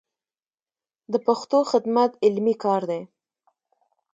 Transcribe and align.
د 1.11 1.13
پښتو 1.25 1.57
خدمت 1.71 2.11
علمي 2.25 2.55
کار 2.63 2.81
دی. 2.89 3.01